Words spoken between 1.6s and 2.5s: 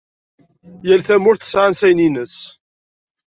ansayen-nnes.